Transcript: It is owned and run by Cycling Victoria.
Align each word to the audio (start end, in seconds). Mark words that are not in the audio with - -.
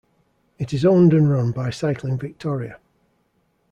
It 0.57 0.73
is 0.73 0.83
owned 0.83 1.13
and 1.13 1.29
run 1.29 1.51
by 1.51 1.69
Cycling 1.69 2.17
Victoria. 2.17 2.79